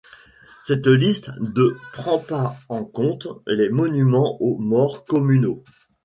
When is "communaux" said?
5.05-5.63